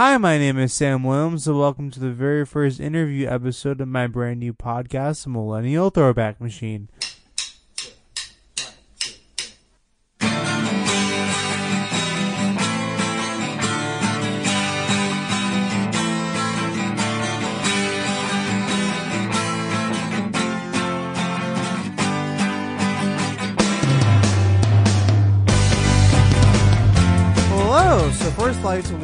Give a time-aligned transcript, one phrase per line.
[0.00, 3.88] Hi, my name is Sam Williams, and welcome to the very first interview episode of
[3.88, 6.88] my brand new podcast, Millennial Throwback Machine.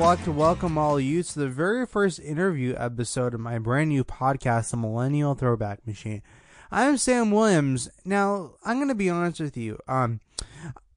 [0.06, 3.88] Like to welcome all of you to the very first interview episode of my brand
[3.88, 6.22] new podcast, The Millennial Throwback Machine.
[6.70, 7.90] I'm Sam Williams.
[8.04, 9.80] Now, I'm going to be honest with you.
[9.88, 10.20] Um,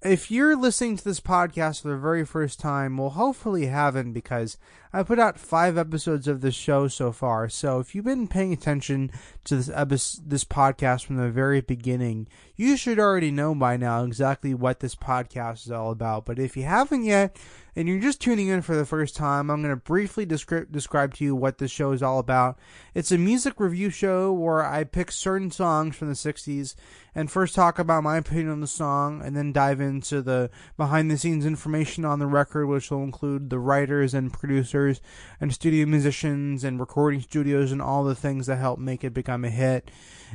[0.03, 4.14] if you're listening to this podcast for the very first time, well, hopefully you haven't
[4.14, 4.59] because
[4.92, 7.48] I put out five episodes of this show so far.
[7.48, 9.12] So if you've been paying attention
[9.44, 14.04] to this episode, this podcast from the very beginning, you should already know by now
[14.04, 16.26] exactly what this podcast is all about.
[16.26, 17.38] But if you haven't yet,
[17.76, 21.14] and you're just tuning in for the first time, I'm going to briefly describe describe
[21.16, 22.58] to you what this show is all about.
[22.94, 26.76] It's a music review show where I pick certain songs from the 60s
[27.16, 31.09] and first talk about my opinion on the song and then dive into the behind
[31.09, 34.78] the scenes information on the record, which will include the writers and producers
[35.39, 39.44] and studio musicians and recording studios and all the things that help make it become
[39.44, 39.91] a hit.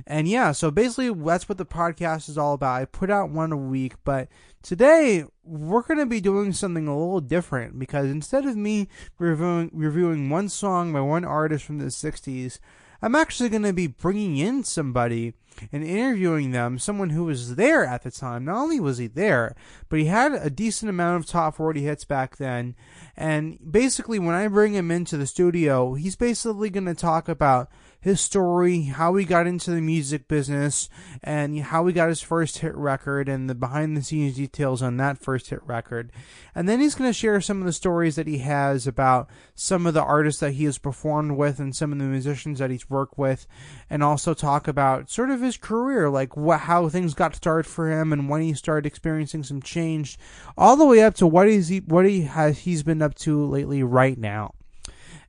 [0.07, 2.81] And yeah, so basically that's what the podcast is all about.
[2.81, 4.29] I put out one a week, but
[4.63, 9.71] today we're going to be doing something a little different because instead of me reviewing
[9.73, 12.59] reviewing one song by one artist from the 60s,
[13.05, 15.35] I'm actually going to be bringing in somebody
[15.71, 18.47] and interviewing them, someone who was there at the time.
[18.47, 19.55] Not only was he there,
[19.91, 22.75] but he had a decent amount of top 40 hits back then.
[23.15, 27.69] And basically, when I bring him into the studio, he's basically going to talk about
[28.05, 30.91] his story, how he got into the music business,
[31.23, 34.99] and how he got his first hit record, and the behind the scenes details on
[34.99, 36.13] that first hit record.
[36.55, 39.87] And then he's going to share some of the stories that he has about some
[39.87, 42.91] of the artists that he has performed with and some of the musicians that he's
[42.91, 43.47] worked with,
[43.89, 47.91] and also talk about sort of his career, like what, how things got started for
[47.91, 50.19] him and when he started experiencing some change,
[50.59, 53.83] all the way up to what he what he has he's been up to lately
[53.83, 54.53] right now.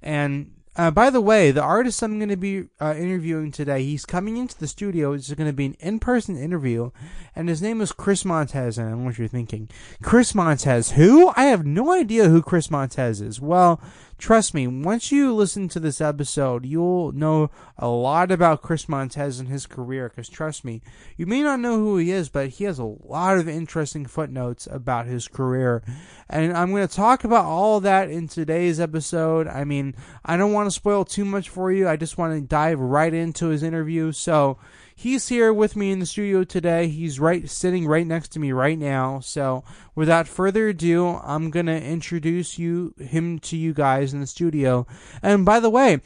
[0.02, 4.06] And uh, by the way, the artist I'm going to be uh, interviewing today, he's
[4.06, 5.14] coming into the studio.
[5.14, 6.92] It's going to be an in-person interview,
[7.36, 8.78] and his name is Chris Montez.
[8.78, 9.70] And I know what you're thinking.
[10.02, 11.32] Chris Montez, who?
[11.36, 13.40] I have no idea who Chris Montez is.
[13.40, 13.82] Well,
[14.18, 19.40] trust me, once you listen to this episode, you'll know a lot about Chris Montez
[19.40, 20.10] and his career.
[20.10, 20.82] Because trust me,
[21.18, 24.68] you may not know who he is, but he has a lot of interesting footnotes
[24.72, 25.84] about his career.
[26.30, 29.48] And I'm going to talk about all that in today's episode.
[29.48, 31.88] I mean, I don't want to spoil too much for you.
[31.88, 34.12] I just want to dive right into his interview.
[34.12, 34.58] So,
[34.96, 36.88] he's here with me in the studio today.
[36.88, 39.20] He's right sitting right next to me right now.
[39.20, 39.64] So,
[39.94, 44.88] without further ado, I'm going to introduce you him to you guys in the studio.
[45.22, 46.00] And by the way,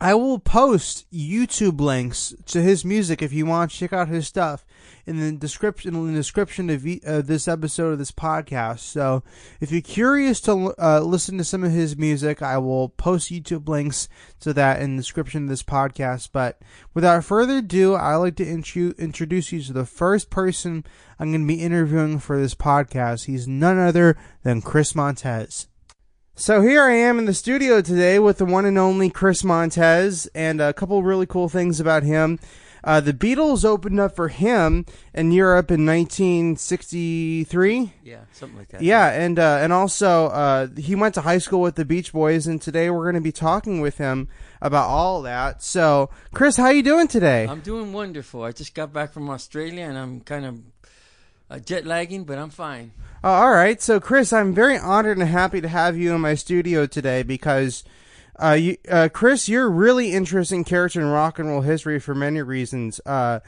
[0.00, 4.28] I will post YouTube links to his music if you want to check out his
[4.28, 4.64] stuff
[5.06, 8.80] in the description in the description of uh, this episode of this podcast.
[8.80, 9.24] So,
[9.60, 13.68] if you're curious to uh, listen to some of his music, I will post YouTube
[13.68, 14.08] links
[14.40, 16.28] to that in the description of this podcast.
[16.32, 16.60] But
[16.94, 20.84] without further ado, I'd like to intru- introduce you to the first person
[21.18, 23.24] I'm going to be interviewing for this podcast.
[23.24, 25.67] He's none other than Chris Montez.
[26.38, 30.28] So here I am in the studio today with the one and only Chris Montez,
[30.36, 32.38] and a couple really cool things about him.
[32.84, 37.92] Uh, the Beatles opened up for him in Europe in 1963.
[38.04, 38.82] Yeah, something like that.
[38.82, 42.46] Yeah, and uh, and also uh, he went to high school with the Beach Boys,
[42.46, 44.28] and today we're going to be talking with him
[44.62, 45.60] about all that.
[45.60, 47.48] So, Chris, how you doing today?
[47.48, 48.44] I'm doing wonderful.
[48.44, 50.60] I just got back from Australia, and I'm kind of
[51.50, 52.92] uh, jet lagging, but I'm fine.
[53.22, 56.34] Uh, all right, so Chris, I'm very honored and happy to have you in my
[56.34, 57.82] studio today because
[58.40, 62.14] uh, you, uh, Chris, you're a really interesting character in rock and roll history for
[62.14, 63.00] many reasons.
[63.04, 63.40] Uh,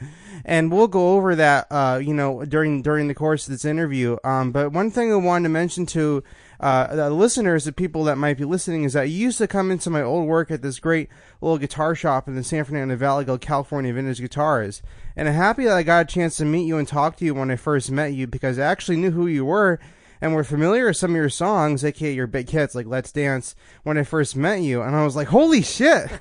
[0.43, 4.17] and we'll go over that, uh, you know, during, during the course of this interview.
[4.25, 6.23] Um, but one thing I wanted to mention to,
[6.59, 9.71] uh, the listeners, the people that might be listening, is that you used to come
[9.71, 11.09] into my old work at this great
[11.39, 14.81] little guitar shop in the San Fernando Valley called California Vintage Guitars.
[15.15, 17.33] And I'm happy that I got a chance to meet you and talk to you
[17.33, 19.79] when I first met you because I actually knew who you were
[20.21, 23.55] and were familiar with some of your songs, aka your big hits like "Let's Dance,"
[23.83, 26.11] when I first met you, and I was like, "Holy shit!"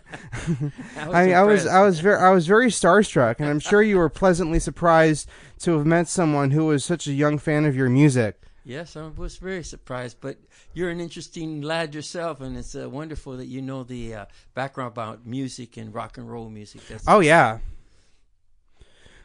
[0.96, 3.98] I, mean, I was I was very I was very starstruck, and I'm sure you
[3.98, 5.28] were pleasantly surprised
[5.60, 8.40] to have met someone who was such a young fan of your music.
[8.64, 10.38] Yes, I was very surprised, but
[10.74, 14.92] you're an interesting lad yourself, and it's uh, wonderful that you know the uh, background
[14.92, 16.86] about music and rock and roll music.
[16.88, 17.58] That's oh yeah.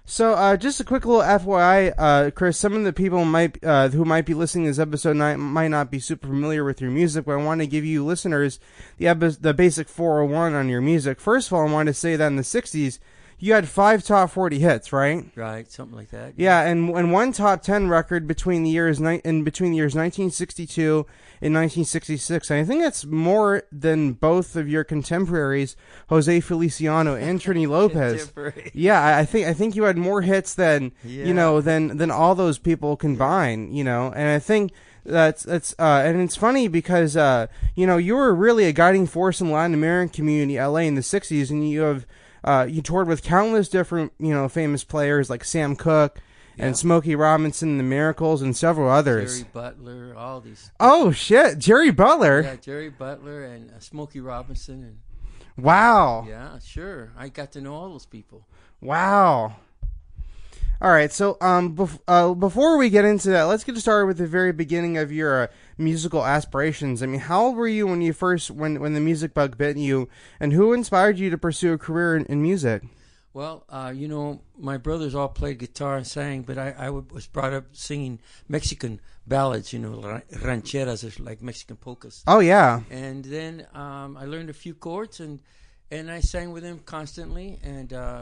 [0.07, 2.59] So, uh, just a quick little FYI, uh, Chris.
[2.59, 5.69] Some of the people might uh, who might be listening to this episode might, might
[5.69, 8.59] not be super familiar with your music, but I want to give you listeners
[8.99, 9.11] the
[9.41, 11.19] the basic 401 on your music.
[11.19, 12.99] First of all, I want to say that in the '60s,
[13.37, 15.25] you had five top 40 hits, right?
[15.35, 16.33] Right, something like that.
[16.37, 19.93] Yeah, and and one top 10 record between the years ni- in between the years
[19.95, 21.05] 1962
[21.41, 22.49] and 1966.
[22.49, 25.75] And I think that's more than both of your contemporaries,
[26.09, 28.31] Jose Feliciano and Trini Lopez.
[28.73, 32.11] Yeah, I I think I think you had more hits than you know than than
[32.11, 33.75] all those people combined.
[33.75, 34.71] You know, and I think
[35.05, 39.05] that's that's uh, and it's funny because uh, you know you were really a guiding
[39.07, 42.05] force in the Latin American community, LA, in the '60s, and you have
[42.45, 46.19] uh, you toured with countless different you know famous players like Sam Cooke
[46.55, 46.67] Yeah.
[46.67, 49.39] and Smokey Robinson, and the Miracles, and several others.
[49.39, 50.71] Jerry Butler, all these.
[50.79, 52.41] Oh shit, Jerry Butler!
[52.41, 54.97] Yeah, Jerry Butler and uh, Smokey Robinson, and
[55.57, 58.45] Wow, yeah, sure, I got to know all those people.
[58.81, 59.55] Wow.
[60.81, 64.17] All right, so um, bef- uh, before we get into that, let's get started with
[64.17, 67.01] the very beginning of your uh, musical aspirations.
[67.01, 69.77] I mean, how old were you when you first when when the music bug bit
[69.77, 72.83] you, and who inspired you to pursue a career in, in music?
[73.33, 77.51] Well, uh, you know, my brothers all played guitar and sang, but I was brought
[77.51, 82.23] up singing Mexican ballads, you know, rancheras, like Mexican polkas.
[82.27, 85.39] Oh yeah, And then um, I learned a few chords, and
[85.91, 87.59] and I sang with them constantly.
[87.61, 88.21] And uh,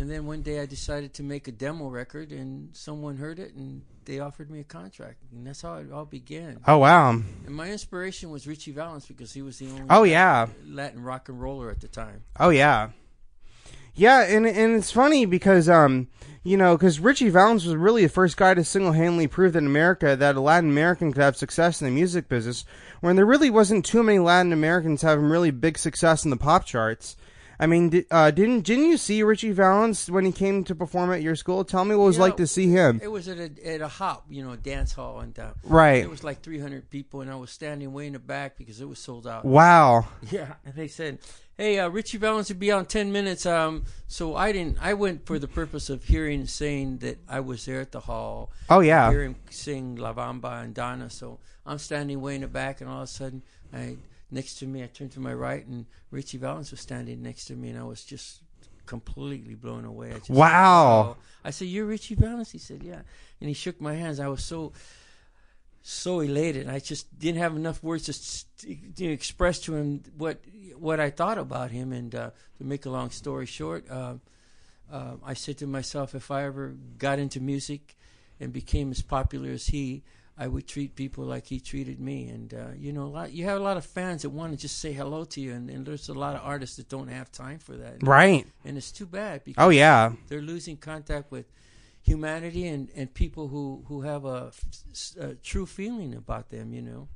[0.00, 3.54] and then one day I decided to make a demo record, and someone heard it,
[3.54, 6.58] and they offered me a contract, and that's how it all began.
[6.66, 10.46] oh wow, And my inspiration was Ritchie Valens because he was the only oh yeah,
[10.66, 12.24] Latin rock and roller at the time.
[12.38, 12.90] oh yeah,
[13.94, 14.22] yeah.
[14.22, 16.08] And and it's funny because um,
[16.42, 19.58] you know, because Ritchie Valens was really the first guy to single handedly prove that
[19.58, 22.64] in America that a Latin American could have success in the music business,
[23.00, 26.64] when there really wasn't too many Latin Americans having really big success in the pop
[26.64, 27.16] charts.
[27.60, 31.20] I mean, uh, didn't didn't you see Ritchie Valens when he came to perform at
[31.20, 31.62] your school?
[31.62, 32.22] Tell me what it was Yeah.
[32.22, 33.00] like to see him.
[33.02, 36.02] It was at a at a hop, you know, dance hall, and uh, Right.
[36.02, 38.88] It was like 300 people, and I was standing way in the back because it
[38.88, 39.44] was sold out.
[39.44, 40.06] Wow.
[40.30, 41.18] Yeah, and they said,
[41.58, 44.78] "Hey, uh, Ritchie Valens will be on 10 minutes." Um, so I didn't.
[44.80, 48.50] I went for the purpose of hearing saying that I was there at the hall.
[48.70, 49.10] Oh yeah.
[49.10, 51.10] Hear him sing La Bamba and Donna.
[51.10, 53.42] So I'm standing way in the back, and all of a sudden,
[53.72, 53.96] I
[54.30, 57.54] next to me, I turned to my right, and Ritchie Valens was standing next to
[57.54, 58.42] me, and I was just
[58.86, 60.10] completely blown away.
[60.10, 61.16] I just, Wow.
[61.44, 63.02] I said, "You're Ritchie Valens?" He said, "Yeah,"
[63.40, 64.20] and he shook my hands.
[64.20, 64.72] I was so
[65.82, 66.68] so elated.
[66.68, 68.04] I just didn't have enough words
[68.58, 70.40] to, to express to him what
[70.76, 71.92] what I thought about him.
[71.92, 74.14] And uh, to make a long story short, uh,
[74.90, 77.96] uh, I said to myself, if I ever got into music
[78.38, 80.02] and became as popular as he,
[80.40, 82.28] I would treat people like he treated me.
[82.28, 84.58] And uh, you know, a lot, you have a lot of fans that want to
[84.58, 87.30] just say hello to you, and, and there's a lot of artists that don't have
[87.30, 88.02] time for that.
[88.02, 88.46] Right.
[88.64, 90.12] And it's too bad because Oh yeah.
[90.28, 91.44] they're losing contact with
[92.02, 94.50] humanity and, and people who, who have a
[95.42, 97.08] true feeling about them, you know.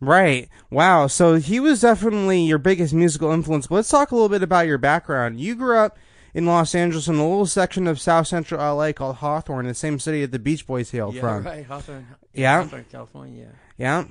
[0.00, 0.48] Right.
[0.70, 1.06] Wow.
[1.06, 3.66] So he was definitely your biggest musical influence.
[3.66, 5.40] But let's talk a little bit about your background.
[5.40, 5.98] You grew up
[6.34, 9.98] in Los Angeles in a little section of South Central LA called Hawthorne, the same
[9.98, 11.44] city that the Beach Boys hailed yeah, from.
[11.44, 11.64] right.
[11.64, 12.62] Hawthorne, Yeah.
[12.62, 13.52] Hawthorne, California.
[13.78, 14.04] Yeah.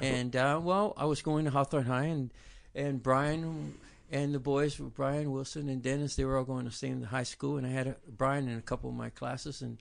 [0.00, 2.30] And, uh, well, I was going to Hawthorne High, and,
[2.74, 3.74] and Brian
[4.10, 7.22] and the boys, Brian Wilson and Dennis, they were all going to the same high
[7.22, 9.62] school, and I had a, Brian in a couple of my classes.
[9.62, 9.78] And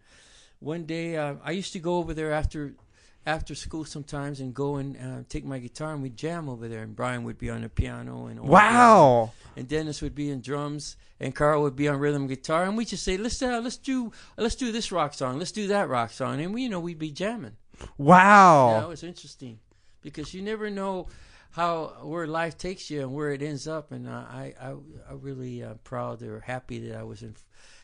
[0.60, 2.76] one day, uh, I used to go over there after
[3.26, 6.84] after school sometimes and go and uh, take my guitar and we'd jam over there.
[6.84, 8.40] And Brian would be on the piano and.
[8.40, 9.32] Wow.
[9.56, 12.86] and Dennis would be in drums, and Carl would be on rhythm guitar, and we
[12.86, 16.12] just say, let's uh, let's do let's do this rock song, let's do that rock
[16.12, 17.58] song, and we you know we'd be jamming.
[17.98, 18.72] Wow.
[18.72, 19.60] Yeah, it was interesting
[20.02, 21.08] because you never know
[21.52, 24.70] how where life takes you and where it ends up, and uh, I I
[25.10, 27.36] I really uh, proud or happy that I was in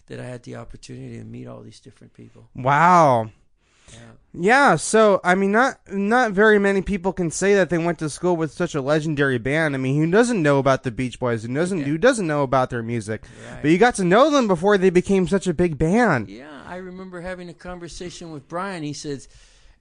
[0.08, 2.50] that I had the opportunity to meet all these different people.
[2.56, 3.32] Wow.
[3.92, 4.00] Yeah.
[4.40, 8.10] Yeah, so I mean, not not very many people can say that they went to
[8.10, 9.74] school with such a legendary band.
[9.74, 11.44] I mean, who doesn't know about the Beach Boys?
[11.44, 13.24] Who doesn't who doesn't know about their music?
[13.50, 13.62] Right.
[13.64, 16.30] But you got to know them before they became such a big band.
[16.30, 18.84] Yeah, I remember having a conversation with Brian.
[18.84, 19.28] He says,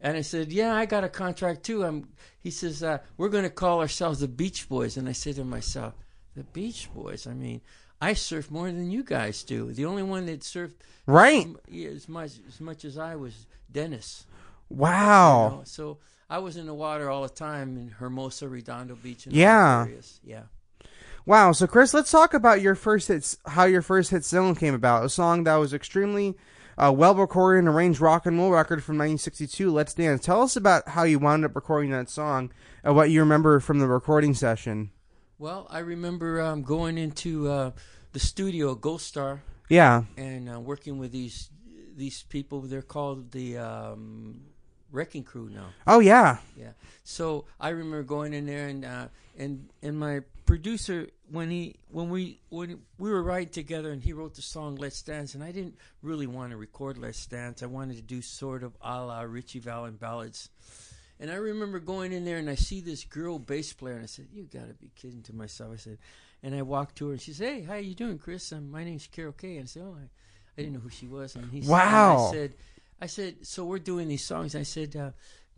[0.00, 2.08] and I said, "Yeah, I got a contract too." I'm,
[2.40, 5.44] he says, uh, "We're going to call ourselves the Beach Boys." And I said to
[5.44, 5.92] myself,
[6.34, 7.26] "The Beach Boys?
[7.26, 7.60] I mean,
[8.00, 9.70] I surf more than you guys do.
[9.72, 11.42] The only one that surfed Right?
[11.44, 14.24] m- as much as much as I was Dennis.
[14.70, 15.48] you Wow.
[15.48, 15.62] know?
[15.64, 19.78] So I was in the water all the time in Hermosa, Redondo Beach, and Yeah.
[19.78, 20.20] all those areas.
[20.24, 20.42] Yeah.
[21.24, 21.52] Wow.
[21.52, 23.36] So, Chris, let's talk about your first hits.
[23.46, 25.04] How your first hit single came about.
[25.04, 26.36] A song that was extremely
[26.78, 29.70] uh, well recorded and arranged rock and roll record from 1962.
[29.72, 30.22] Let's dance.
[30.24, 32.50] Tell us about how you wound up recording that song
[32.84, 34.90] and what you remember from the recording session.
[35.38, 37.70] Well, I remember um, going into uh,
[38.12, 40.04] the studio, Gold Star, Yeah.
[40.16, 41.50] and uh, working with these
[41.96, 42.60] these people.
[42.60, 44.40] They're called the um,
[44.92, 45.68] Wrecking Crew now.
[45.86, 46.38] Oh yeah.
[46.56, 46.72] Yeah.
[47.04, 52.08] So I remember going in there and uh, and and my producer when he when
[52.08, 55.52] we when we were writing together and he wrote the song Let's Dance and I
[55.52, 57.62] didn't really want to record Let's Dance.
[57.62, 60.50] I wanted to do sort of a la Ritchie Valens ballads.
[61.18, 64.06] And I remember going in there and I see this girl bass player and I
[64.06, 65.98] said, "You got to be kidding!" To myself, I said,
[66.42, 68.52] and I walked to her and she said, "Hey, how you doing, Chris?
[68.52, 70.08] Um, my name's Carol Kaye." And I said, "Oh, I,
[70.56, 72.28] I didn't know who she was." And he said, and Wow.
[72.28, 72.54] I said,
[73.02, 75.10] "I said, so we're doing these songs." I said, uh,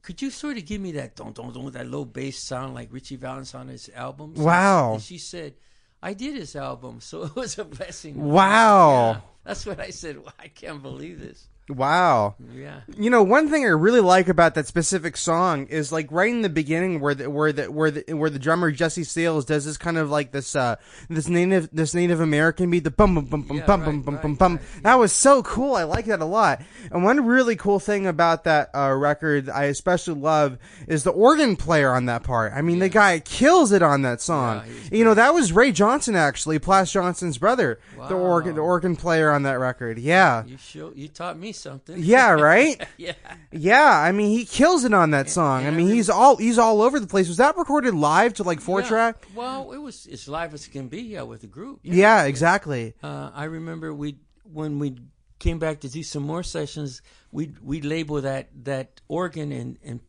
[0.02, 2.92] "Could you sort of give me that don't don't don't that low bass sound like
[2.92, 4.94] Ritchie Valens on his albums?" Wow.
[4.94, 5.54] And she said,
[6.02, 8.90] "I did his album, so it was a blessing." Wow.
[9.12, 9.20] Yeah.
[9.44, 10.16] That's what I said.
[10.18, 11.48] Well, I can't believe this.
[11.68, 12.36] Wow.
[12.54, 12.80] Yeah.
[12.96, 16.42] You know, one thing I really like about that specific song is like right in
[16.42, 19.76] the beginning where the where the where the where the drummer Jesse Sailes does this
[19.76, 20.76] kind of like this uh
[21.08, 24.02] this native this Native American beat the bum bum bum bum Yeah, bum right, bum
[24.02, 24.56] bum right, bum bum.
[24.56, 25.74] right, That was so cool.
[25.74, 26.62] I like that a lot.
[26.90, 31.56] And one really cool thing about that uh, record I especially love is the organ
[31.56, 32.52] player on that part.
[32.54, 34.62] I mean, the guy kills it on that song.
[34.90, 38.96] Yeah, you know, that was Ray Johnson actually, Plas Johnson's brother, the organ the organ
[38.96, 39.98] player on that record.
[39.98, 40.44] Yeah.
[40.44, 41.96] You show you taught me something.
[41.98, 42.80] Yeah, right?
[42.96, 43.12] yeah.
[43.52, 45.58] Yeah, I mean he kills it on that song.
[45.64, 47.28] I and I mean remember- he's all he's all over the place.
[47.28, 48.88] Was that recorded live to like four Yeah.
[48.88, 49.26] track?
[49.34, 51.02] Well, it was as live as it can be.
[51.02, 51.80] Yeah, with the group.
[51.82, 52.94] Yeah, exactly.
[53.02, 54.96] Uh, I remember we when we
[55.38, 60.00] came back to do some more sessions, we we label that that organ and and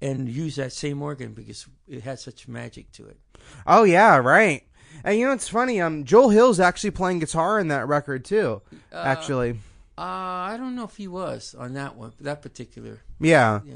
[0.00, 3.18] and use that same organ because it has such magic to it.
[3.66, 4.62] Oh yeah, right.
[5.04, 5.80] And you know it's funny.
[5.80, 8.60] Um, Joel Hill's actually playing guitar in that record too.
[8.92, 9.58] actually,
[9.98, 13.02] Uh, I don't know if he was on that one, that particular.
[13.20, 13.60] yeah.
[13.64, 13.74] Yeah.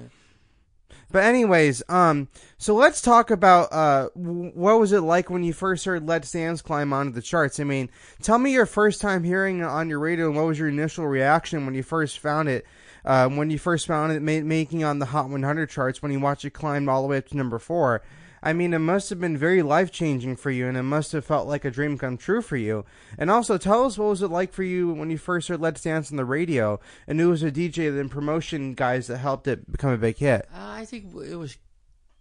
[1.11, 5.85] But anyways, um, so let's talk about uh, what was it like when you first
[5.85, 7.61] heard "Let's Dance" climb onto the charts?
[7.61, 7.91] I mean,
[8.23, 11.07] tell me your first time hearing it on your radio, and what was your initial
[11.07, 12.67] reaction when you first found it?
[13.07, 16.19] Uh, when you first found it ma- making on the Hot 100 charts, when you
[16.19, 18.03] watched it climb all the way up to number four.
[18.43, 21.25] I mean, it must have been very life changing for you, and it must have
[21.25, 22.85] felt like a dream come true for you.
[23.19, 25.83] And also, tell us what was it like for you when you first heard "Let's
[25.83, 29.71] Dance" on the radio, and who was a DJ and promotion guys that helped it
[29.73, 30.47] become a big hit?
[30.55, 31.57] Uh, I think it was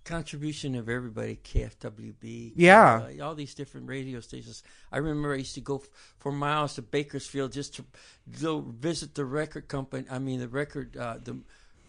[0.05, 3.07] contribution of everybody, KFWB, Yeah.
[3.19, 4.63] uh, all these different radio stations.
[4.91, 7.85] I remember I used to go f- for miles to Bakersfield just to
[8.39, 10.05] go visit the record company.
[10.09, 11.39] I mean, the record, uh, the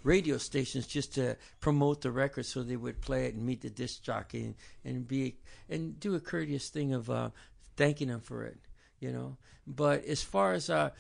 [0.03, 3.71] radio stations, just to promote the record, so they would play it and meet the
[3.71, 4.55] disc jockey and,
[4.85, 5.37] and be
[5.69, 7.31] and do a courteous thing of uh,
[7.77, 8.57] thanking them for it,
[8.99, 9.37] you know.
[9.67, 10.91] But as far as uh,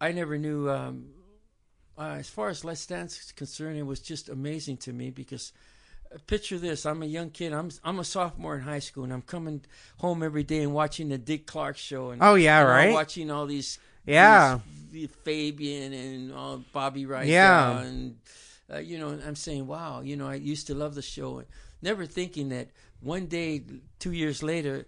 [0.00, 0.70] I never knew.
[0.70, 1.06] Um,
[1.98, 5.52] uh, as far as Let's Dance is concerned, it was just amazing to me because
[6.26, 7.52] picture this: I'm a young kid.
[7.52, 9.62] I'm I'm a sophomore in high school, and I'm coming
[9.98, 12.10] home every day and watching the Dick Clark show.
[12.10, 12.92] And Oh, yeah, and right?
[12.92, 14.60] Watching all these, Yeah.
[14.90, 17.80] these- Fabian and all Bobby Rice, Yeah.
[17.80, 18.16] and
[18.72, 21.48] uh, you know, I'm saying, wow, you know, I used to love the show, and
[21.82, 22.68] never thinking that
[23.00, 23.62] one day,
[23.98, 24.86] two years later,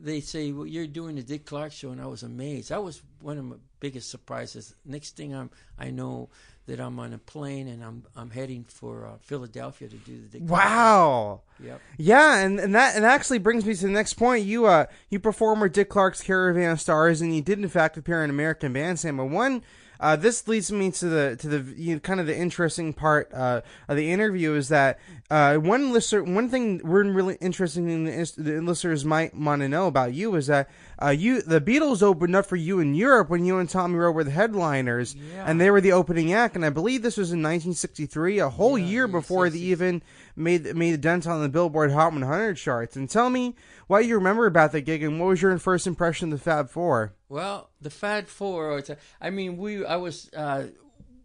[0.00, 2.68] they say, "Well, you're doing the Dick Clark show," and I was amazed.
[2.68, 4.74] That was one of my biggest surprises.
[4.84, 6.28] Next thing I'm, I know
[6.68, 10.38] that I'm on a plane and I'm I'm heading for uh, Philadelphia to do the
[10.38, 10.48] Dick.
[10.48, 11.40] Wow.
[11.64, 11.80] Yep.
[11.96, 14.44] Yeah, and, and that and actually brings me to the next point.
[14.44, 17.96] You uh you performed with Dick Clark's Caravan of Stars, and you did in fact
[17.96, 19.16] appear in American Bandstand.
[19.16, 19.62] But one,
[20.00, 23.32] uh, this leads me to the to the you know, kind of the interesting part
[23.34, 24.98] uh, of the interview is that
[25.30, 29.68] uh, one listener, one thing we're really interested in is the listeners might want to
[29.68, 30.68] know about you is that
[31.02, 34.10] uh, you the Beatles opened up for you in Europe when you and Tommy Roe
[34.12, 35.44] were the headliners, Yeah.
[35.46, 36.56] and they were the opening act.
[36.56, 39.58] And I believe this was in 1963, a whole Yeah, year before 60.
[39.58, 40.02] the even
[40.36, 42.96] made made a dent on the Billboard Hot 100 charts.
[42.96, 43.54] And tell me
[43.86, 46.70] what you remember about that gig, and what was your first impression of the Fab
[46.70, 47.14] Four?
[47.28, 48.78] Well, the Fat Four.
[48.78, 49.84] it's a- I mean, we.
[49.84, 50.30] I was.
[50.34, 50.68] Uh,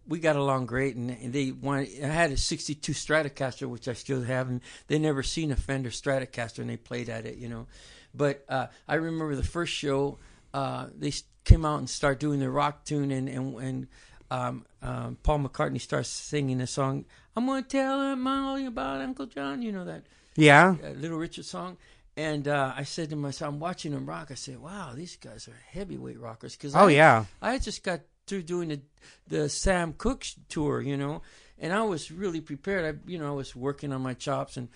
[0.05, 2.03] we got along great, and, they wanted.
[2.03, 5.89] I had a '62 Stratocaster, which I still have, and they never seen a Fender
[5.91, 7.67] Stratocaster, and they played at it, you know.
[8.13, 10.17] But uh, I remember the first show.
[10.53, 11.13] Uh, they
[11.45, 13.87] came out and started doing the rock tune, and and, and
[14.29, 17.05] um, um, Paul McCartney starts singing the song.
[17.35, 19.61] I'm gonna tell him all about Uncle John.
[19.61, 20.03] You know that
[20.35, 21.77] Yeah, uh, Little Richard song.
[22.15, 24.27] And uh, I said to myself, I'm watching them rock.
[24.29, 26.55] I said, wow, these guys are heavyweight rockers.
[26.55, 27.25] Cause Oh, I, yeah.
[27.41, 28.81] I just got through doing the,
[29.27, 31.21] the Sam Cooke tour, you know,
[31.59, 32.95] and I was really prepared.
[32.95, 34.69] I, you know, I was working on my chops and,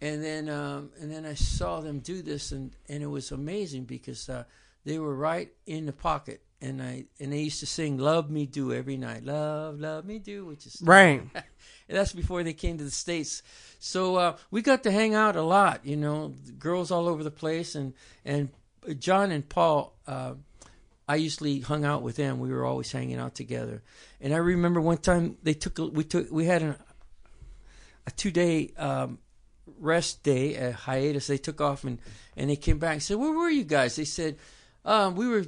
[0.00, 3.84] and then, um, and then I saw them do this and, and it was amazing
[3.84, 4.44] because, uh,
[4.84, 6.42] they were right in the pocket.
[6.62, 9.24] And I, and they used to sing Love Me Do every night.
[9.24, 11.20] Love, love me do, which is right.
[11.34, 11.44] and
[11.88, 13.42] that's before they came to the states.
[13.80, 17.32] So uh, we got to hang out a lot, you know, girls all over the
[17.32, 18.48] place, and and
[19.00, 20.34] John and Paul uh,
[21.08, 22.38] I usually hung out with them.
[22.38, 23.82] We were always hanging out together.
[24.20, 26.78] And I remember one time they took a, we took we had a,
[28.06, 29.18] a two day um,
[29.78, 31.26] rest day, a hiatus.
[31.26, 31.98] They took off and
[32.36, 34.36] and they came back and said, "Where were you guys?" They said,
[34.84, 35.46] um, "We were we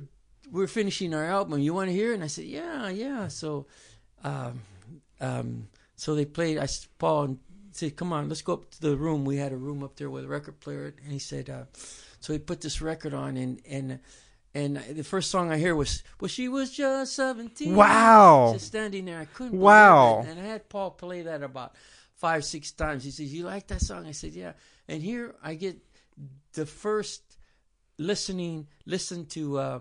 [0.51, 1.59] were finishing our album.
[1.61, 2.15] You want to hear?" it?
[2.17, 3.67] And I said, "Yeah, yeah." So,
[4.23, 4.61] um,
[5.21, 6.59] um, so they played.
[6.59, 7.39] I s- Paul and
[7.73, 10.11] said, "Come on, let's go up to the room." We had a room up there
[10.11, 11.65] with a record player, and he said, uh,
[12.21, 14.01] "So he put this record on, and and."
[14.57, 17.75] And the first song I hear was, "Well, she was just 17.
[17.75, 18.51] Wow.
[18.53, 19.59] Just standing there, I couldn't.
[19.59, 20.23] Wow.
[20.25, 21.75] And I had Paul play that about
[22.15, 23.03] five, six times.
[23.03, 24.53] He says, "You like that song?" I said, "Yeah."
[24.87, 25.79] And here I get
[26.53, 27.23] the first
[27.99, 29.79] listening, listen to uh,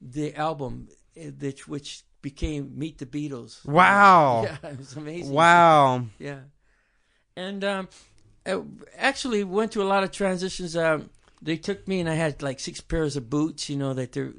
[0.00, 3.64] the album, eh, which which became Meet the Beatles.
[3.64, 4.42] Wow.
[4.62, 5.32] Yeah, it was amazing.
[5.32, 6.06] Wow.
[6.18, 6.40] Yeah,
[7.36, 7.88] and um,
[8.46, 8.60] I
[8.96, 10.76] actually went through a lot of transitions.
[10.76, 11.10] Um,
[11.42, 13.68] they took me, and I had like six pairs of boots.
[13.68, 14.32] You know that they're,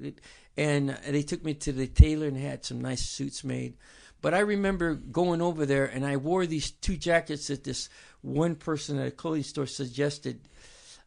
[0.57, 3.75] and they took me to the tailor and had some nice suits made.
[4.21, 7.89] But I remember going over there, and I wore these two jackets that this
[8.21, 10.41] one person at a clothing store suggested.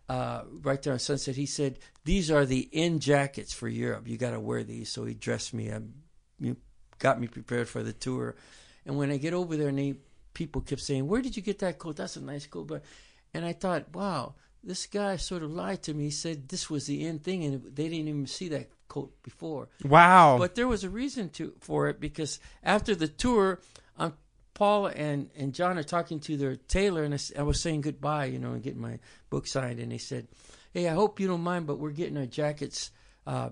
[0.09, 4.07] Uh, right there on Sunset, he said, "These are the in jackets for Europe.
[4.07, 5.95] You got to wear these." So he dressed me, um,
[6.39, 6.57] you
[6.99, 8.37] got me prepared for the tour.
[8.85, 9.95] And when I get over there, and they
[10.35, 11.97] people kept saying, "Where did you get that coat?
[11.97, 12.85] That's a nice coat." But
[13.33, 16.05] and I thought, wow, this guy sort of lied to me.
[16.05, 19.69] He said this was the end thing, and they didn't even see that coat before.
[19.85, 20.37] Wow.
[20.39, 23.61] But there was a reason to for it because after the tour,
[23.99, 24.15] um,
[24.55, 28.39] Paul and, and John are talking to their tailor, and I was saying goodbye, you
[28.39, 30.29] know, and getting my book signed, and they said,
[30.73, 32.91] "Hey, I hope you don't mind, but we're getting our jackets
[33.27, 33.51] uh,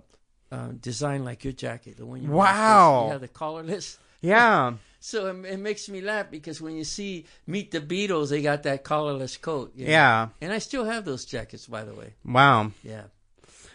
[0.53, 3.09] uh, designed like your jacket, the one you Wow.
[3.11, 4.75] yeah, the collarless." yeah.
[5.05, 8.63] So it, it makes me laugh because when you see Meet the Beatles, they got
[8.63, 9.73] that collarless coat.
[9.75, 9.91] you know.
[9.91, 10.29] Yeah.
[10.41, 12.15] And I still have those jackets, by the way.
[12.25, 12.71] Wow.
[12.85, 13.07] Yeah.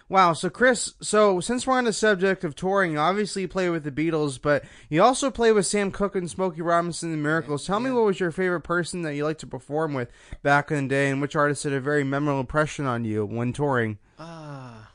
[0.09, 0.33] Wow.
[0.33, 3.91] So, Chris, so since we're on the subject of touring, obviously you play with the
[3.91, 7.65] Beatles, but you also play with Sam Cooke and Smokey Robinson and the Miracles.
[7.67, 10.09] Tell me what was your favorite person that you liked to perform with
[10.43, 13.51] back in the day, and which artist had a very memorable impression on you when
[13.51, 13.97] touring?
[14.17, 14.91] Ah,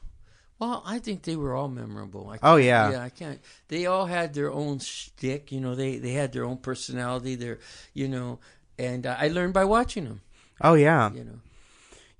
[0.58, 2.30] well, I think they were all memorable.
[2.30, 2.92] I Oh, yeah.
[2.92, 3.02] yeah.
[3.02, 3.40] I can't.
[3.68, 5.52] They all had their own shtick.
[5.52, 7.34] You know, they they had their own personality.
[7.34, 7.58] Their,
[7.92, 8.38] you know,
[8.78, 10.22] and uh, I learned by watching them.
[10.60, 11.40] Oh yeah, You know.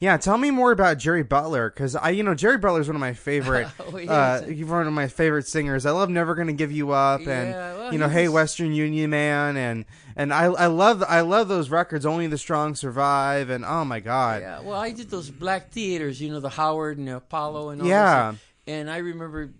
[0.03, 0.17] Yeah.
[0.17, 3.01] Tell me more about Jerry Butler, because I, you know, Jerry Butler is one of
[3.01, 5.87] my favorite, Oh, he uh, he's one of my favorite singers.
[5.87, 8.73] I love "Never Gonna Give You Up" and Yeah, well, you know, he "Hey Western
[8.73, 9.85] Union Man," and
[10.17, 12.05] and I I love I love those records.
[12.05, 14.61] Only the strong survive, and oh my god, Yeah.
[14.61, 16.21] Well, I did those black theaters.
[16.21, 18.35] You know, the Howard and the Apollo and all Yeah.
[18.67, 19.51] And I remember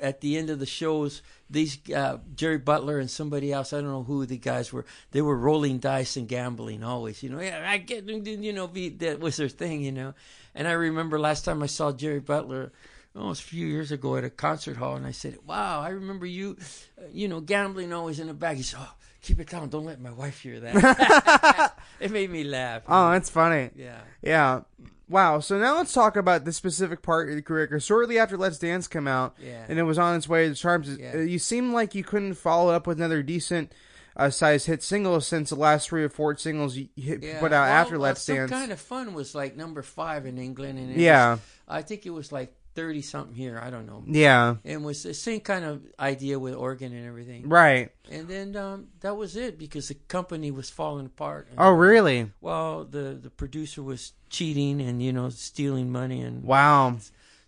[0.00, 3.90] at the end of the shows, these uh, Jerry Butler and somebody else, I don't
[3.90, 4.84] know who the guys were.
[5.12, 7.22] They were rolling dice and gambling always.
[7.22, 9.82] You know, yeah, I get you know, be, that was their thing.
[9.82, 10.14] You know,
[10.54, 12.72] and I remember last time I saw Jerry Butler.
[13.16, 15.80] Oh, it was a few years ago at a concert hall, and I said, "Wow,
[15.80, 16.56] I remember you,
[16.98, 19.84] uh, you know, gambling always in the back." He said, "Oh, keep it down, don't
[19.84, 22.82] let my wife hear that." it made me laugh.
[22.88, 23.12] oh know.
[23.12, 23.70] that's funny.
[23.76, 24.00] yeah.
[24.20, 24.62] Yeah.
[25.08, 25.40] Wow.
[25.40, 27.66] So now let's talk about this specific part of your career.
[27.66, 29.64] 'cause shortly after Let's Dance came out, Yeah.
[29.68, 31.12] and it was on its way to the charts, Yeah.
[31.14, 33.72] uh, you seem like you couldn't follow up with another decent
[34.16, 37.40] uh, size hit single since the last three or four singles you hit, Yeah.
[37.40, 38.48] put out Well, after Let's Dance.
[38.50, 41.32] kind of fun was like number five in England, and Yeah.
[41.32, 43.60] was- I think it was like thirty something here.
[43.62, 44.02] I don't know.
[44.06, 44.56] yeah.
[44.64, 47.48] And it was the same kind of idea with organ and everything.
[47.48, 47.90] Right.
[48.10, 51.48] And then um, that was it because the company was falling apart.
[51.50, 52.30] And, Oh, really?
[52.40, 56.98] Well, the the producer was cheating and you know stealing money, and Wow.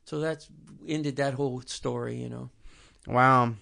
[0.05, 0.49] so that's
[0.87, 2.17] ended that whole story.
[2.23, 2.51] You know.
[3.07, 3.55] Wow.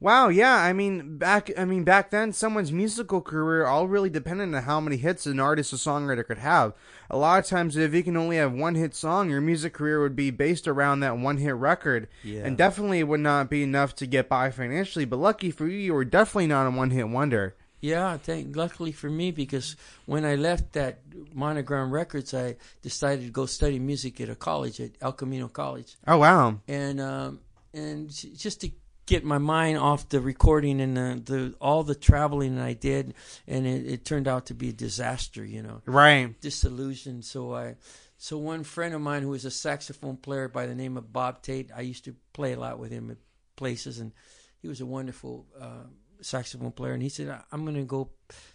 [0.00, 4.54] Wow, yeah, I mean back I mean back then someone's musical career all really depended
[4.54, 6.72] on how many hits an artist or songwriter could have.
[7.10, 10.00] A lot of times if you can only have one hit song, your music career
[10.00, 12.06] would be based around that one hit record.
[12.22, 12.42] Yeah.
[12.44, 15.94] And definitely would not be enough to get by financially, but lucky for you you
[15.94, 17.56] were definitely not a one hit wonder.
[17.80, 19.74] Yeah, I think luckily for me because
[20.06, 21.00] when I left that
[21.32, 25.96] Monogram Records, I decided to go study music at a college at El Camino College,
[26.06, 26.58] Oh wow.
[26.68, 27.40] and um,
[27.72, 28.70] and just to
[29.08, 33.14] get my mind off the recording and the, the all the traveling that I did,
[33.46, 35.44] and it, it turned out to be a disaster.
[35.44, 36.38] You know, Right.
[36.40, 37.24] disillusioned.
[37.24, 37.76] So I,
[38.18, 41.42] so one friend of mine who was a saxophone player by the name of Bob
[41.42, 43.16] Tate, I used to play a lot with him at
[43.56, 44.12] places, and
[44.60, 45.86] he was a wonderful uh,
[46.20, 46.92] saxophone player.
[46.92, 48.10] And he said, "I- "I'm going to go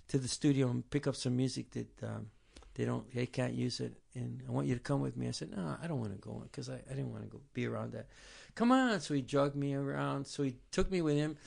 [0.10, 2.28] to the studio and pick up some music that um,
[2.76, 5.32] they don't, they can't use it, and I want you to come with me." I
[5.32, 7.66] said, "No, I don't want to go because I, I didn't want to go be
[7.66, 8.08] around that."
[8.56, 9.00] Come on!
[9.00, 10.28] So he drugged me around.
[10.28, 11.38] So he took me with him.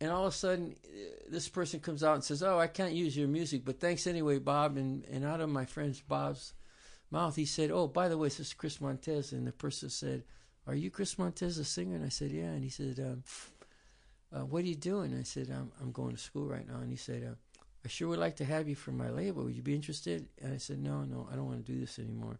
[0.00, 0.98] And all of a sudden, uh,
[1.28, 4.38] this person comes out and says, "Oh, I can't use your music, but thanks anyway,
[4.38, 6.54] Bob." And and out of my friend's Bob's
[7.10, 10.24] mouth, he said, "Oh, by the way, this is Chris Montez." And the person said,
[10.66, 11.96] are you Chris Montez, a singer?
[11.96, 12.44] And I said, yeah.
[12.44, 13.24] And he said, um,
[14.32, 15.16] uh, what are you doing?
[15.18, 16.76] I said, I'm, I'm going to school right now.
[16.76, 17.34] And he said, uh,
[17.84, 19.44] I sure would like to have you for my label.
[19.44, 20.28] Would you be interested?
[20.40, 22.38] And I said, no, no, I don't want to do this anymore.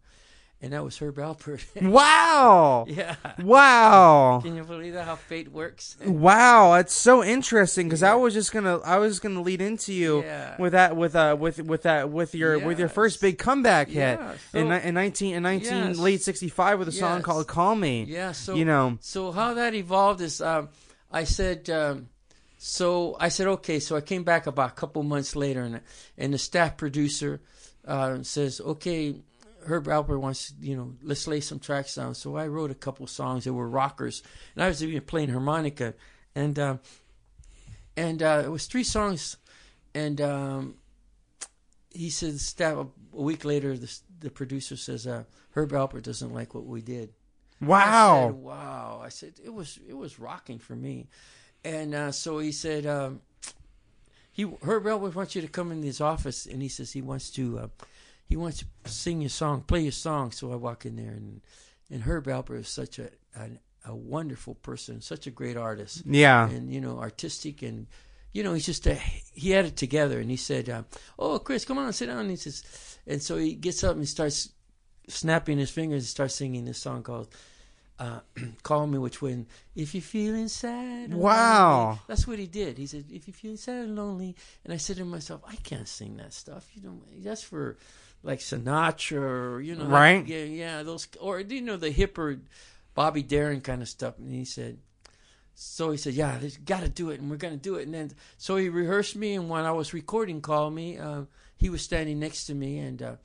[0.63, 1.61] And that was Herb Alpert.
[1.81, 2.85] wow.
[2.87, 3.17] yeah.
[3.43, 4.39] Wow.
[4.41, 5.03] Can you believe that?
[5.05, 5.97] How fate works?
[6.05, 10.21] Wow, it's so interesting because I was just gonna I was gonna lead into you
[10.23, 10.55] Yeah.
[10.57, 14.17] with that with uh with with that with your with your first big comeback hit
[14.17, 15.97] Yeah, in, so- ni- in nineteen in nineteen Yes.
[15.97, 18.31] late sixty five with a song called "Call Me." Yeah.
[18.31, 20.69] So you know, So how that evolved is, um,
[21.11, 22.07] I said, um,
[22.57, 23.79] so I said, okay.
[23.81, 25.81] So I came back about a couple months later, and
[26.17, 27.41] and the staff producer
[27.85, 29.15] uh, says, okay,
[29.65, 32.15] Herb Alpert wants, you know, let's lay some tracks down.
[32.15, 34.23] So I wrote a couple songs that were rockers,
[34.55, 35.93] and I was even playing harmonica,
[36.35, 36.77] and uh,
[37.95, 39.37] and uh, it was three songs,
[39.93, 40.75] and um,
[41.91, 42.87] he said, staff.
[43.15, 47.13] A week later, the the producer says, uh, Herb Alpert doesn't like what we did.
[47.61, 49.01] I wow, said, wow.
[49.03, 51.07] I said it was it was rocking for me,
[51.63, 53.21] and uh, so he said um,
[54.31, 57.29] he Herb Alpert wants you to come in his office, and he says he wants
[57.31, 57.67] to uh,
[58.27, 60.31] he wants to sing your song, play your song.
[60.31, 61.41] So I walk in there, and
[61.91, 63.49] and Herb Alpert is such a a,
[63.85, 67.87] a wonderful person, such a great artist, yeah, and you know artistic and.
[68.35, 70.81] You know, he's just a, he had it together, and he said, uh,
[71.19, 72.63] "Oh, Chris, come on, sit down." And he says,
[73.05, 74.49] and so he gets up and he starts
[75.07, 77.27] snapping his fingers and starts singing this song called
[77.99, 78.21] uh,
[78.63, 81.79] "Call Me," which when if you're feeling sad, Wow.
[81.85, 82.79] lonely- that's what he did.
[82.79, 85.87] He said, "If you're feeling sad and lonely," and I said to myself, "I can't
[85.87, 86.67] sing that stuff.
[86.73, 87.77] You know, that's for
[88.23, 90.27] like Sinatra, or you know, like, Right.
[90.27, 92.39] yeah, yeah, those, or you know, the hipper
[92.95, 94.79] Bobby Darin kind of stuff." And he said.
[95.55, 97.83] So he said, "Yeah, there's got to do it, and we're going to do it."
[97.83, 101.69] And then, so he rehearsed me, and when I was recording called Me," uh, he
[101.69, 103.15] was standing next to me and uh,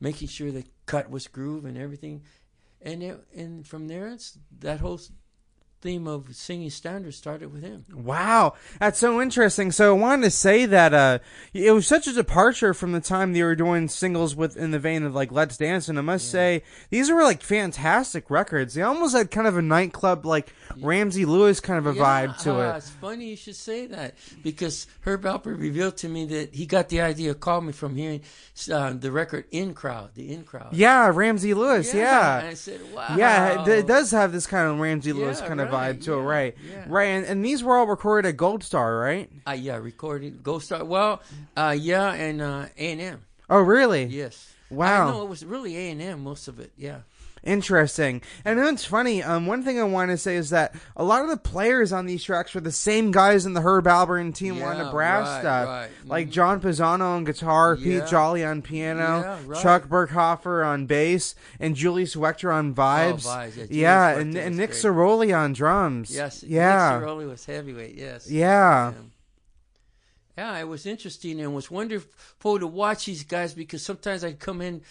[0.00, 2.22] making sure the cut was groove and everything.
[2.82, 5.00] And it, and from there, it's that whole
[5.86, 7.84] theme of singing standards started with him.
[7.94, 9.70] Wow, that's so interesting.
[9.70, 11.20] So I wanted to say that uh,
[11.54, 14.80] it was such a departure from the time they were doing singles with in the
[14.80, 18.74] vein of like Let's Dance, and I must say these were like fantastic records.
[18.74, 22.50] They almost had kind of a nightclub like Ramsey Lewis kind of a vibe to
[22.54, 22.78] ah, it.
[22.78, 26.88] It's funny you should say that because Herb Alpert revealed to me that he got
[26.88, 28.22] the idea, called me from hearing
[28.72, 31.92] uh, the record "In Crowd," the "In Crowd." Yeah, Ramsey Lewis.
[31.92, 32.42] And Yeah.
[32.50, 35.60] I said, "Wow." Yeah, it, it does have this kind of Ramsey Lewis Yeah, kind
[35.60, 36.56] of right, vibe to it, right?
[36.86, 39.30] Right, and, and these were all recorded at Gold Star, right?
[39.46, 40.84] Uh, yeah, recorded Gold Star.
[40.84, 41.22] Well,
[41.56, 43.22] uh, yeah, and uh, A and M.
[43.48, 44.04] Oh, really?
[44.04, 44.52] Yes.
[44.70, 45.08] Wow.
[45.08, 46.72] I know it was really A and M most of it.
[46.76, 46.98] Yeah.
[47.44, 48.22] Interesting.
[48.44, 49.22] And it's funny.
[49.22, 52.06] Um, one thing I want to say is that a lot of the players on
[52.06, 55.64] these tracks were the same guys in the Herb Alpert and Team Yeah, Nebraska, right,
[55.82, 55.90] right.
[56.06, 56.32] like Mhm.
[56.32, 59.62] John Pisano on guitar, Pete Jolly on piano, Yeah, right.
[59.62, 63.24] Chuck Berghofer on bass, and Julius Wechter on vibes.
[63.26, 65.32] Oh, vibes, yeah, yeah, and, and Nick great.
[65.32, 66.12] On drums.
[66.14, 66.42] Yes.
[66.42, 67.94] yeah, Nick Ceroli was heavyweight.
[67.94, 68.28] Yes.
[68.30, 68.92] yeah.
[70.36, 74.60] Yeah, it was interesting and was wonderful to watch these guys because sometimes I'd come
[74.60, 74.82] in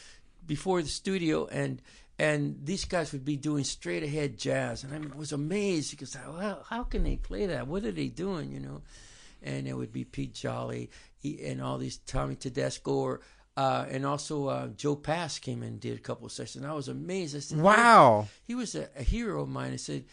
[0.47, 1.81] before the studio and
[2.17, 6.63] and these guys would be doing straight ahead jazz and I was amazed because how,
[6.69, 7.67] how can they play that?
[7.67, 8.51] What are they doing?
[8.51, 8.82] You know,
[9.43, 13.21] and it would be Pete Jolly he, and all these Tommy Tedesco or.
[13.58, 16.65] Uh, and also uh, Joe Pass came in and did a couple of sessions.
[16.65, 17.38] I was amazed.
[17.38, 18.28] I said, Wow.
[18.43, 19.71] he was a, a hero of mine.
[19.71, 20.04] I said,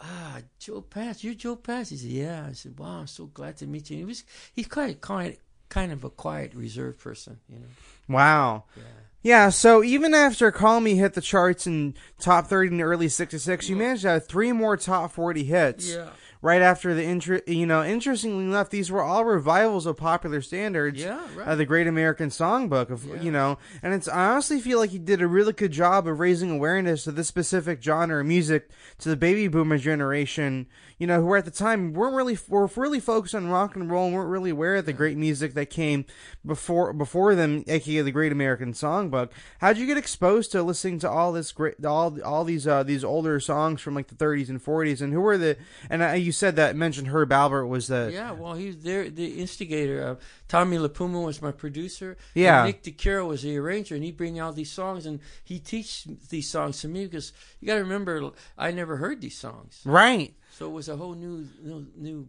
[0.00, 3.56] "Ah, Joe Pass, you're Joe Pass." He said, "Yeah." I said, "Wow, I'm so glad
[3.56, 4.22] to meet you." He was
[4.52, 7.66] he's quite quiet, kind of a quiet, reserved person, you know.
[8.08, 8.64] Wow.
[8.76, 8.82] Yeah.
[9.20, 13.08] Yeah, so even after Call Me hit the charts in top 30 in the early
[13.08, 15.92] 66, you managed to have three more top 40 hits.
[15.92, 16.10] Yeah.
[16.40, 21.02] Right after the intro, you know, interestingly enough, these were all revivals of popular standards.
[21.02, 21.48] Yeah, right.
[21.48, 23.20] Uh, the Great American Songbook, of Yeah.
[23.22, 26.20] you know, and it's I honestly feel like he did a really good job of
[26.20, 30.66] raising awareness of this specific genre of music to the baby boomer generation.
[30.98, 33.90] You know, who were at the time weren't really were really focused on rock and
[33.90, 36.04] roll and weren't really aware of the great music that came
[36.46, 39.30] before before them, aka the Great American Songbook.
[39.60, 43.02] How'd you get exposed to listening to all this great all all these uh, these
[43.04, 45.00] older songs from like the 30s and 40s?
[45.00, 45.56] And who were the
[45.90, 49.40] and uh, you said that mentioned Herb Alpert was the Yeah, well, he's there, the
[49.40, 50.06] instigator.
[50.06, 50.14] Uh,
[50.46, 52.18] Tommy LiPuma was my producer.
[52.34, 52.64] Yeah.
[52.64, 56.04] And Nick DiCaro was the arranger, and he bring out these songs, and he teach
[56.28, 60.34] these songs to me because you got to remember, I never heard these songs, right.
[60.50, 62.28] so it was a whole new, new, new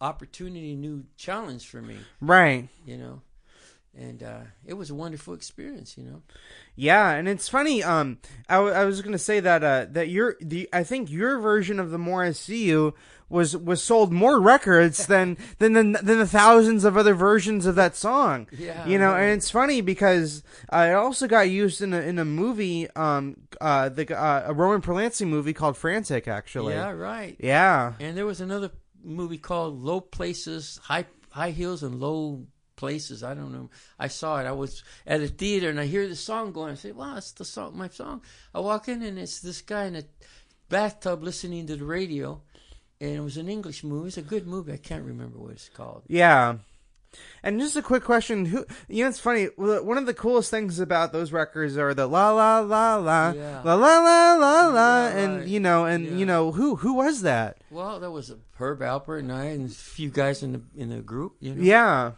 [0.00, 1.98] opportunity, new challenge for me.
[2.20, 2.68] Right.
[2.84, 3.22] you know.
[3.96, 5.96] And uh, it was a wonderful experience.
[5.96, 6.22] You know.
[6.76, 7.82] Yeah, and it's funny.
[7.82, 11.38] Um, I, w- I was gonna say that uh that your the I think your
[11.38, 12.94] version of the more I see you
[13.28, 17.74] was was sold more records than than the, than the thousands of other versions of
[17.74, 18.46] that song.
[18.52, 19.24] Yeah, you know, right.
[19.24, 23.36] and it's funny because uh, it also got used in a in a movie, um,
[23.60, 26.74] uh, the uh, a Roman Polanski movie called Frantic, actually.
[26.74, 27.36] Yeah, right.
[27.40, 27.94] Yeah.
[27.98, 28.70] And there was another
[29.02, 32.46] movie called Low Places, High High Heels and Low
[32.82, 33.22] Places.
[33.22, 33.70] I don't know.
[33.96, 34.44] I saw it.
[34.44, 36.72] I was at a theater and I hear the song going.
[36.72, 39.84] I say, "Wow, it's the song, my song." I walk in and it's this guy
[39.84, 40.02] in a
[40.68, 42.42] bathtub listening to the radio,
[43.00, 44.08] and it was an English movie.
[44.08, 44.72] It's a good movie.
[44.72, 46.02] I can't remember what it's called.
[46.08, 46.56] Yeah.
[47.44, 49.10] And just a quick question: Who you know?
[49.10, 49.44] It's funny.
[49.56, 53.62] One of the coolest things about those records are the la la la la Yeah.
[53.64, 55.46] la la la la la, Yeah, and right.
[55.46, 56.14] you know, and Yeah.
[56.16, 57.58] you know who who was that?
[57.70, 61.00] Well, there was Herb Alpert and I and a few guys in the in the
[61.00, 61.36] group.
[61.38, 61.62] You know.
[61.62, 62.12] Yeah.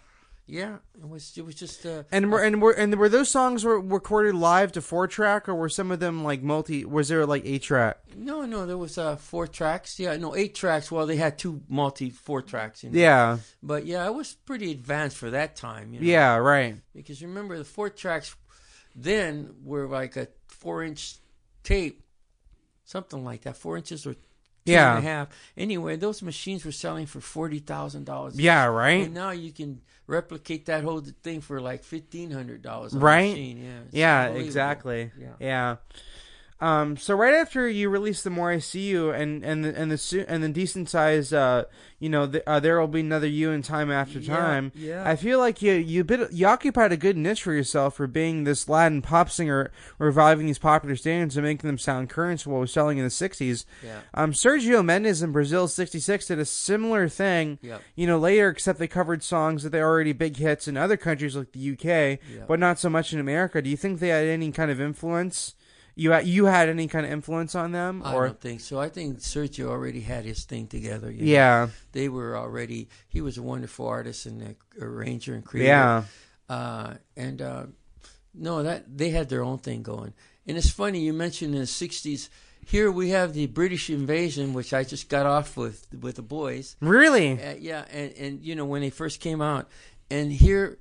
[0.47, 0.77] Yeah.
[0.99, 3.81] It was it was just uh, And were and were and were those songs were
[3.81, 6.85] recorded live to four track, or were some of them like multi?
[6.85, 7.99] Was there like eight track?
[8.17, 9.99] No, no, there was uh, four tracks.
[9.99, 10.93] Yeah, no, eight tracks.
[10.93, 12.85] Well, they had two multi four tracks.
[12.85, 12.99] You know?
[12.99, 13.39] Yeah.
[13.63, 15.95] But yeah, it was pretty advanced for that time.
[15.95, 16.07] You know?
[16.07, 16.37] Yeah.
[16.37, 16.77] Right.
[16.95, 18.37] Because remember, the four tracks
[18.95, 21.17] then were like a four inch
[21.63, 22.05] tape,
[22.85, 24.15] something like that, four inches or
[24.67, 24.97] two Yeah.
[24.97, 25.29] and a half.
[25.57, 28.39] Anyway, those machines were selling for forty thousand dollars.
[28.39, 28.67] Yeah.
[28.67, 29.05] Right.
[29.05, 32.93] And now you can replicate that whole thing for like fifteen hundred dollars.
[32.95, 33.31] Right.
[33.31, 33.65] Machine.
[33.93, 34.27] Yeah.
[34.31, 34.39] Yeah.
[34.39, 35.11] Exactly.
[35.19, 35.29] Yeah.
[35.41, 35.77] Yeah.
[36.65, 39.91] Um, so right after you release the more I see you and and the and
[39.93, 41.65] the and the decent size, uh,
[41.99, 44.73] you know, the, uh, there will be another you in time after time.
[44.75, 45.03] yeah.
[45.07, 48.45] I feel like you you bit you occupied a good niche for yourself for being
[48.45, 52.61] this Latin pop singer, reviving these popular standards and making them sound current to what
[52.61, 53.65] was selling in the '60s.
[53.85, 54.01] Yeah.
[54.15, 57.59] Um, Sergio Mendes in Brasil '66 did a similar thing.
[57.61, 57.83] Yep.
[57.95, 61.37] You know, later, except they covered songs that they already big hits in other countries
[61.37, 61.85] like the UK,
[62.33, 62.45] Yeah.
[62.49, 63.61] but not so much in America.
[63.61, 65.55] Do you think they had any kind of influence?
[65.97, 68.81] You had, you had any kind of influence on them, I or don't think so.
[68.81, 71.11] I think Sergio already had his thing together.
[71.11, 71.31] you know.
[71.31, 72.89] yeah, they were already.
[73.09, 75.69] He was a wonderful artist and a arranger and creator.
[75.69, 76.03] yeah,
[76.49, 77.67] Uh, and uh,
[78.35, 80.13] no, that they had their own thing going.
[80.47, 82.29] And it's funny you mentioned in the '60s.
[82.67, 86.77] Here we have the British invasion, which I just got off with with the boys.
[86.81, 89.69] really, Uh, yeah, and and you know when they first came out,
[90.11, 90.79] and here,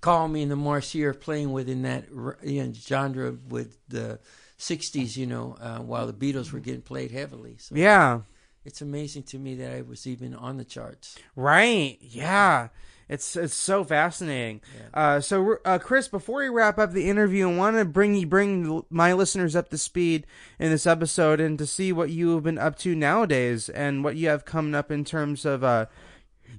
[0.00, 2.04] Call Me and the Marcia are playing within that
[2.42, 4.20] you know, genre with the
[4.58, 5.16] '60s.
[5.16, 7.56] You know, uh, while the Beatles were getting played heavily.
[7.58, 8.20] So yeah,
[8.64, 11.16] it's amazing to me that I was even on the charts.
[11.34, 12.68] right, yeah.
[13.08, 14.62] It's it's so fascinating.
[14.92, 18.26] Uh, so uh, Chris, before we wrap up the interview, I want to bring you
[18.26, 20.26] bring my listeners up to speed
[20.58, 24.16] in this episode and to see what you have been up to nowadays and what
[24.16, 25.86] you have coming up in terms of uh,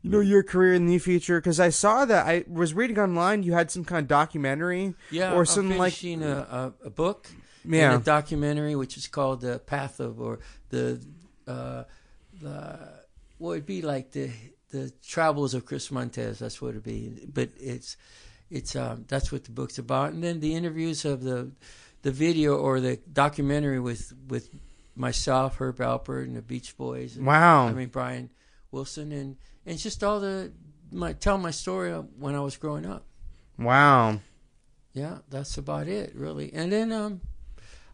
[0.01, 1.39] you know your career in the future.
[1.39, 5.33] Because I saw that I was reading online you had some kind of documentary Yeah,
[5.33, 7.29] or something like a, a, a book
[7.65, 7.93] Yeah.
[7.93, 11.01] and a documentary, which is called the Path of, or the
[11.47, 11.83] uh,
[12.41, 12.79] the
[13.37, 14.31] what would be like the
[14.71, 16.39] the travels of Chris Montez.
[16.39, 17.25] That's what it'd be.
[17.31, 17.97] But it's
[18.49, 21.51] it's um, that's what the book's about, and then the interviews of the
[22.01, 24.49] the video or the documentary with with
[24.95, 27.17] myself, Herb Alpert, and the Beach Boys.
[27.17, 27.67] And, wow.
[27.67, 28.29] I mean Brian
[28.71, 30.51] Wilson, and and it's just all the
[30.91, 33.03] my tell my story of when I was growing up
[33.59, 34.19] wow.
[34.93, 36.53] yeah, that's about it, really.
[36.53, 37.21] And then um,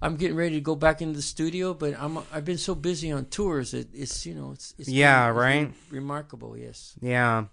[0.02, 3.12] I'm getting ready to go back into the studio, but I'm I've been so busy
[3.12, 3.74] on tours.
[3.74, 5.74] It, it's you know it's, it's Yeah, been- right.
[5.90, 6.58] remarkable.
[6.58, 6.94] Yes.
[7.02, 7.46] Yeah.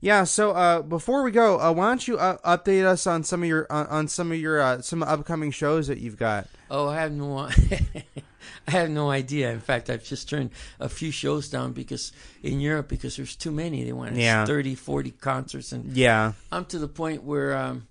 [0.00, 3.44] Yeah, so uh, before we go, uh, why don't you uh, update us on some
[3.44, 6.48] of your on, on some of your uh, some upcoming shows that you've got?
[6.68, 7.48] Oh, I have no.
[8.68, 9.50] I have no idea.
[9.52, 10.50] In fact, I've just turned
[10.80, 13.84] a few shows down because in Europe because there's too many.
[13.84, 14.44] They want Yeah.
[14.46, 16.32] 30, 40 concerts, and Yeah.
[16.50, 17.86] I'm to the point where um,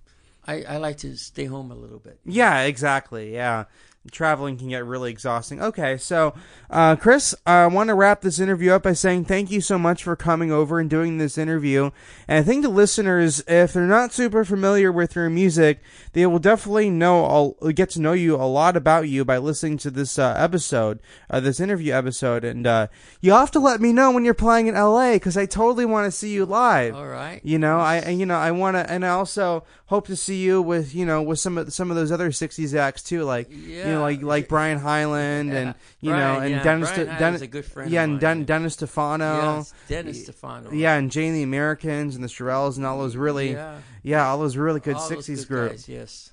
[0.46, 2.18] I, I like to stay home a little bit.
[2.24, 3.32] Yeah, exactly.
[3.32, 3.64] Yeah.
[4.10, 5.62] Traveling can get really exhausting.
[5.62, 6.34] Okay, so
[6.70, 10.02] uh, Chris, I want to wrap this interview up by saying thank you so much
[10.02, 11.90] for coming over and doing this interview.
[12.26, 15.80] And I think the listeners, if they're not super familiar with your music,
[16.14, 19.90] they will definitely know, get to know you a lot about you by listening to
[19.90, 20.98] this uh, episode,
[21.30, 22.44] uh, this interview episode.
[22.44, 22.88] And uh,
[23.20, 26.06] you have to let me know when you're playing in LA because I totally want
[26.06, 26.94] to see you live.
[26.94, 27.40] All right.
[27.44, 30.60] You know, I you know I want to, and I also hope to see you
[30.60, 33.91] with you know with some of some of those other '60s acts too, like you
[33.92, 33.98] Yeah.
[33.98, 35.58] know like like Brian Hyland Yeah.
[35.58, 36.62] and you Brian, know and yeah.
[36.62, 39.56] Dennis Brian De- Dennis a good friend yeah and Den- Dennis Stefano.
[39.58, 40.70] Yes, Dennis Stefano.
[40.72, 44.28] Yeah, and Jane the Americans and the Shirelles and all those really, yeah, Yeah.
[44.28, 45.72] all those really good All '60s good groups.
[45.72, 46.32] guys, yes.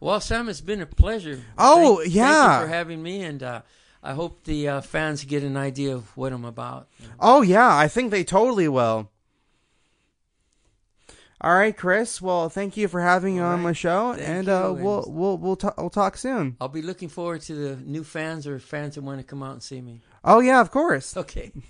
[0.00, 1.40] Well, Sam, it's been a pleasure.
[1.56, 2.48] Oh, Thank- yeah.
[2.48, 3.62] Thank you for having me, and uh,
[4.02, 6.88] I hope the uh, fans get an idea of what I'm about.
[7.18, 9.10] Oh yeah, I think they totally will.
[11.44, 12.22] All right, Chris.
[12.22, 13.62] Well, thank you for having me on right.
[13.62, 16.56] my show, Thank and uh, we'll we'll we'll ta- we'll talk soon.
[16.58, 19.52] I'll be looking forward to the new fans or fans that want to come out
[19.52, 20.00] and see me.
[20.24, 21.14] Oh yeah, of course.
[21.14, 21.52] Okay.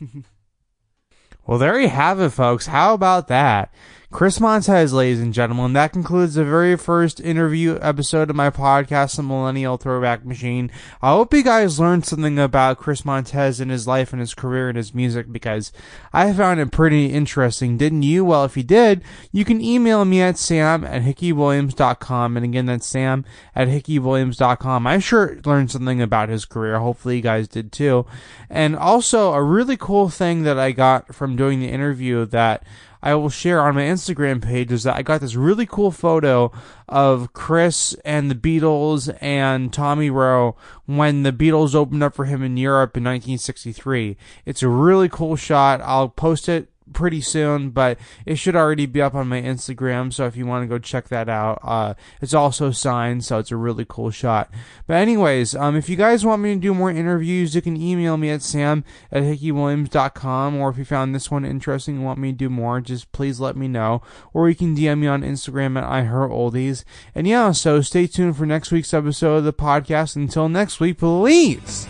[1.47, 2.67] Well, there you have it, folks.
[2.67, 3.75] How about that?
[4.15, 5.73] Chris Montez, ladies and gentlemen.
[5.73, 10.71] That concludes the very first interview episode of my podcast, The Millennial Throwback Machine.
[11.03, 14.69] I hope you guys learned something about Chris Montez and his life and his career
[14.69, 15.73] and his music because
[16.13, 17.77] I found it pretty interesting.
[17.77, 18.25] Didn't you?
[18.25, 22.37] Well, if you did, you can email me at sam at hickeywilliams.com.
[22.37, 24.87] And again, that's sam at hickeywilliams.com.
[24.87, 26.79] I sure learned something about his career.
[26.79, 28.07] Hopefully you guys did too.
[28.49, 32.63] And also a really cool thing that I got from doing the interview that
[33.05, 36.51] I will share on my Instagram page is that I got this really cool photo
[36.89, 42.43] of Chris and the Beatles and Tommy Roe when the Beatles opened up for him
[42.43, 44.17] in Europe in 1963.
[44.47, 45.83] It's a really cool shot.
[45.83, 50.13] I'll post it pretty soon, but it should already be up on my Instagram.
[50.13, 53.51] So if you want to go check that out, uh, it's also signed, so it's
[53.51, 54.51] a really cool shot.
[54.87, 58.17] But anyways, um, if you guys want me to do more interviews, you can email
[58.17, 62.33] me at sam at hickeywilliams.com, or if you found this one interesting and want me
[62.33, 64.03] to do more, just please let me know.
[64.33, 66.85] Or you can DM me on Instagram at iHeartOldies.
[67.15, 70.17] And yeah, so stay tuned for next week's episode of the podcast.
[70.17, 71.87] Until next week, please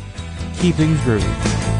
[0.59, 1.74] keep things groovy.